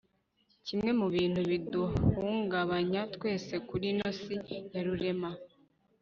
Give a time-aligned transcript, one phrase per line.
[0.65, 4.35] kimwe mu bintu biduhungabanya twese kuri ino si
[4.71, 5.31] ya rurema